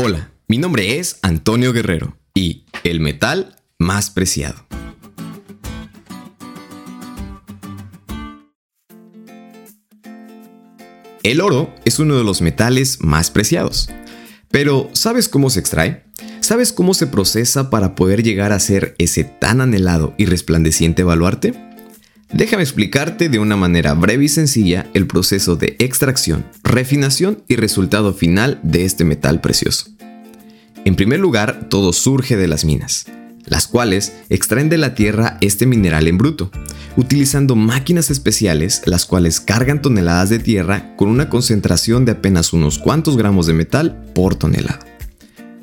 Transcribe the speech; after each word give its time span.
Hola, 0.00 0.30
mi 0.46 0.58
nombre 0.58 1.00
es 1.00 1.18
Antonio 1.22 1.72
Guerrero 1.72 2.16
y 2.32 2.66
el 2.84 3.00
metal 3.00 3.56
más 3.80 4.10
preciado. 4.10 4.64
El 11.24 11.40
oro 11.40 11.74
es 11.84 11.98
uno 11.98 12.16
de 12.16 12.22
los 12.22 12.42
metales 12.42 12.98
más 13.00 13.32
preciados. 13.32 13.90
Pero 14.52 14.88
¿sabes 14.92 15.28
cómo 15.28 15.50
se 15.50 15.58
extrae? 15.58 16.04
¿Sabes 16.38 16.72
cómo 16.72 16.94
se 16.94 17.08
procesa 17.08 17.68
para 17.68 17.96
poder 17.96 18.22
llegar 18.22 18.52
a 18.52 18.60
ser 18.60 18.94
ese 18.98 19.24
tan 19.24 19.60
anhelado 19.60 20.14
y 20.16 20.26
resplandeciente 20.26 21.02
baluarte? 21.02 21.67
Déjame 22.32 22.62
explicarte 22.62 23.28
de 23.28 23.38
una 23.38 23.56
manera 23.56 23.94
breve 23.94 24.24
y 24.24 24.28
sencilla 24.28 24.86
el 24.92 25.06
proceso 25.06 25.56
de 25.56 25.76
extracción, 25.78 26.44
refinación 26.62 27.42
y 27.48 27.56
resultado 27.56 28.12
final 28.12 28.60
de 28.62 28.84
este 28.84 29.04
metal 29.04 29.40
precioso. 29.40 29.86
En 30.84 30.94
primer 30.94 31.20
lugar, 31.20 31.68
todo 31.70 31.92
surge 31.92 32.36
de 32.36 32.46
las 32.46 32.64
minas, 32.64 33.06
las 33.46 33.66
cuales 33.66 34.12
extraen 34.28 34.68
de 34.68 34.78
la 34.78 34.94
tierra 34.94 35.38
este 35.40 35.64
mineral 35.64 36.06
en 36.06 36.18
bruto, 36.18 36.50
utilizando 36.96 37.56
máquinas 37.56 38.10
especiales 38.10 38.82
las 38.84 39.06
cuales 39.06 39.40
cargan 39.40 39.80
toneladas 39.80 40.28
de 40.28 40.38
tierra 40.38 40.94
con 40.96 41.08
una 41.08 41.30
concentración 41.30 42.04
de 42.04 42.12
apenas 42.12 42.52
unos 42.52 42.78
cuantos 42.78 43.16
gramos 43.16 43.46
de 43.46 43.54
metal 43.54 44.04
por 44.14 44.34
tonelada. 44.34 44.87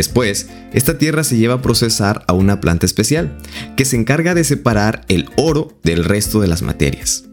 Después, 0.00 0.48
esta 0.72 0.96
tierra 0.96 1.24
se 1.24 1.36
lleva 1.36 1.56
a 1.56 1.60
procesar 1.60 2.24
a 2.26 2.32
una 2.32 2.58
planta 2.62 2.86
especial, 2.86 3.36
que 3.76 3.84
se 3.84 3.96
encarga 3.96 4.32
de 4.34 4.44
separar 4.44 5.04
el 5.08 5.28
oro 5.36 5.78
del 5.82 6.04
resto 6.04 6.40
de 6.40 6.48
las 6.48 6.62
materias. 6.62 7.24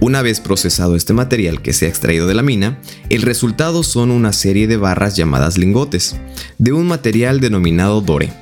Una 0.00 0.20
vez 0.20 0.40
procesado 0.40 0.96
este 0.96 1.12
material 1.12 1.62
que 1.62 1.72
se 1.72 1.86
ha 1.86 1.88
extraído 1.88 2.26
de 2.26 2.34
la 2.34 2.42
mina, 2.42 2.80
el 3.08 3.22
resultado 3.22 3.84
son 3.84 4.10
una 4.10 4.32
serie 4.32 4.66
de 4.66 4.76
barras 4.76 5.14
llamadas 5.14 5.58
lingotes, 5.58 6.16
de 6.58 6.72
un 6.72 6.88
material 6.88 7.38
denominado 7.38 8.00
dore, 8.00 8.32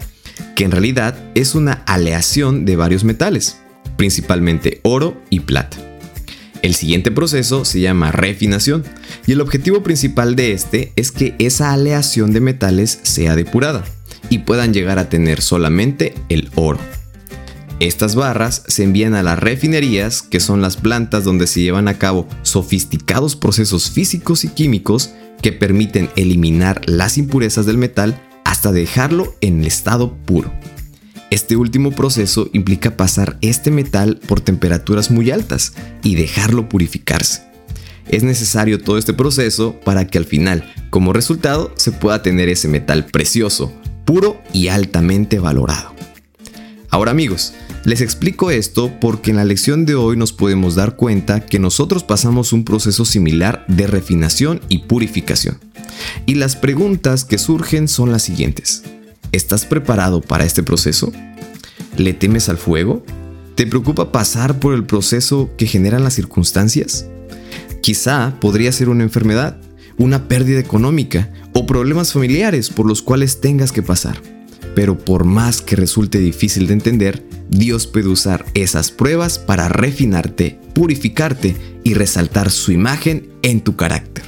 que 0.54 0.64
en 0.64 0.70
realidad 0.70 1.14
es 1.34 1.54
una 1.54 1.82
aleación 1.84 2.64
de 2.64 2.76
varios 2.76 3.04
metales, 3.04 3.58
principalmente 3.98 4.80
oro 4.84 5.20
y 5.28 5.40
plata. 5.40 5.85
El 6.62 6.74
siguiente 6.74 7.10
proceso 7.10 7.64
se 7.64 7.80
llama 7.80 8.12
refinación 8.12 8.84
y 9.26 9.32
el 9.32 9.40
objetivo 9.40 9.82
principal 9.82 10.36
de 10.36 10.52
este 10.52 10.92
es 10.96 11.12
que 11.12 11.34
esa 11.38 11.72
aleación 11.72 12.32
de 12.32 12.40
metales 12.40 12.98
sea 13.02 13.36
depurada 13.36 13.84
y 14.30 14.38
puedan 14.38 14.72
llegar 14.72 14.98
a 14.98 15.08
tener 15.08 15.42
solamente 15.42 16.14
el 16.28 16.50
oro. 16.54 16.78
Estas 17.78 18.14
barras 18.14 18.62
se 18.68 18.84
envían 18.84 19.14
a 19.14 19.22
las 19.22 19.38
refinerías, 19.38 20.22
que 20.22 20.40
son 20.40 20.62
las 20.62 20.78
plantas 20.78 21.24
donde 21.24 21.46
se 21.46 21.60
llevan 21.60 21.88
a 21.88 21.98
cabo 21.98 22.26
sofisticados 22.42 23.36
procesos 23.36 23.90
físicos 23.90 24.44
y 24.44 24.48
químicos 24.48 25.10
que 25.42 25.52
permiten 25.52 26.08
eliminar 26.16 26.80
las 26.86 27.18
impurezas 27.18 27.66
del 27.66 27.76
metal 27.76 28.18
hasta 28.44 28.72
dejarlo 28.72 29.34
en 29.42 29.64
estado 29.64 30.16
puro. 30.16 30.50
Este 31.30 31.56
último 31.56 31.90
proceso 31.90 32.48
implica 32.52 32.96
pasar 32.96 33.36
este 33.40 33.72
metal 33.72 34.20
por 34.28 34.40
temperaturas 34.40 35.10
muy 35.10 35.32
altas 35.32 35.72
y 36.04 36.14
dejarlo 36.14 36.68
purificarse. 36.68 37.42
Es 38.08 38.22
necesario 38.22 38.80
todo 38.80 38.96
este 38.96 39.12
proceso 39.12 39.74
para 39.84 40.06
que 40.06 40.18
al 40.18 40.24
final, 40.24 40.72
como 40.90 41.12
resultado, 41.12 41.72
se 41.76 41.90
pueda 41.90 42.22
tener 42.22 42.48
ese 42.48 42.68
metal 42.68 43.06
precioso, 43.06 43.72
puro 44.04 44.40
y 44.52 44.68
altamente 44.68 45.40
valorado. 45.40 45.96
Ahora 46.90 47.10
amigos, 47.10 47.54
les 47.84 48.00
explico 48.00 48.52
esto 48.52 48.92
porque 49.00 49.30
en 49.30 49.36
la 49.36 49.44
lección 49.44 49.84
de 49.84 49.96
hoy 49.96 50.16
nos 50.16 50.32
podemos 50.32 50.76
dar 50.76 50.94
cuenta 50.94 51.44
que 51.44 51.58
nosotros 51.58 52.04
pasamos 52.04 52.52
un 52.52 52.64
proceso 52.64 53.04
similar 53.04 53.64
de 53.66 53.88
refinación 53.88 54.60
y 54.68 54.78
purificación. 54.78 55.58
Y 56.24 56.36
las 56.36 56.54
preguntas 56.54 57.24
que 57.24 57.38
surgen 57.38 57.88
son 57.88 58.12
las 58.12 58.22
siguientes. 58.22 58.84
¿Estás 59.36 59.66
preparado 59.66 60.22
para 60.22 60.46
este 60.46 60.62
proceso? 60.62 61.12
¿Le 61.98 62.14
temes 62.14 62.48
al 62.48 62.56
fuego? 62.56 63.04
¿Te 63.54 63.66
preocupa 63.66 64.10
pasar 64.10 64.58
por 64.58 64.72
el 64.72 64.86
proceso 64.86 65.50
que 65.58 65.66
generan 65.66 66.02
las 66.04 66.14
circunstancias? 66.14 67.06
Quizá 67.82 68.40
podría 68.40 68.72
ser 68.72 68.88
una 68.88 69.02
enfermedad, 69.02 69.58
una 69.98 70.26
pérdida 70.26 70.58
económica 70.58 71.30
o 71.52 71.66
problemas 71.66 72.14
familiares 72.14 72.70
por 72.70 72.86
los 72.86 73.02
cuales 73.02 73.42
tengas 73.42 73.72
que 73.72 73.82
pasar. 73.82 74.22
Pero 74.74 74.96
por 74.96 75.24
más 75.26 75.60
que 75.60 75.76
resulte 75.76 76.18
difícil 76.18 76.66
de 76.66 76.72
entender, 76.72 77.22
Dios 77.50 77.86
puede 77.86 78.08
usar 78.08 78.46
esas 78.54 78.90
pruebas 78.90 79.38
para 79.38 79.68
refinarte, 79.68 80.58
purificarte 80.72 81.54
y 81.84 81.92
resaltar 81.92 82.50
su 82.50 82.72
imagen 82.72 83.28
en 83.42 83.60
tu 83.60 83.76
carácter. 83.76 84.24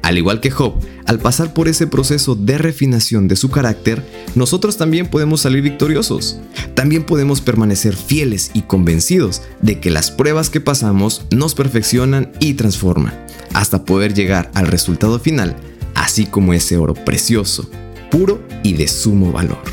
Al 0.00 0.16
igual 0.16 0.40
que 0.40 0.50
Job, 0.50 0.82
al 1.10 1.18
pasar 1.18 1.52
por 1.52 1.66
ese 1.66 1.88
proceso 1.88 2.36
de 2.36 2.56
refinación 2.56 3.26
de 3.26 3.34
su 3.34 3.50
carácter, 3.50 4.00
nosotros 4.36 4.76
también 4.76 5.08
podemos 5.08 5.40
salir 5.40 5.60
victoriosos. 5.60 6.38
También 6.76 7.02
podemos 7.02 7.40
permanecer 7.40 7.96
fieles 7.96 8.52
y 8.54 8.62
convencidos 8.62 9.42
de 9.60 9.80
que 9.80 9.90
las 9.90 10.12
pruebas 10.12 10.50
que 10.50 10.60
pasamos 10.60 11.26
nos 11.32 11.56
perfeccionan 11.56 12.30
y 12.38 12.54
transforman, 12.54 13.26
hasta 13.54 13.84
poder 13.84 14.14
llegar 14.14 14.52
al 14.54 14.68
resultado 14.68 15.18
final, 15.18 15.56
así 15.96 16.26
como 16.26 16.54
ese 16.54 16.76
oro 16.76 16.94
precioso, 16.94 17.68
puro 18.12 18.40
y 18.62 18.74
de 18.74 18.86
sumo 18.86 19.32
valor. 19.32 19.64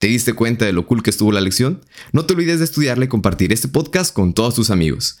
¿Te 0.00 0.08
diste 0.08 0.32
cuenta 0.32 0.64
de 0.64 0.72
lo 0.72 0.88
cool 0.88 1.04
que 1.04 1.10
estuvo 1.10 1.30
la 1.30 1.40
lección? 1.40 1.84
No 2.12 2.26
te 2.26 2.34
olvides 2.34 2.58
de 2.58 2.64
estudiarla 2.64 3.04
y 3.04 3.08
compartir 3.08 3.52
este 3.52 3.68
podcast 3.68 4.12
con 4.12 4.34
todos 4.34 4.56
tus 4.56 4.70
amigos. 4.70 5.20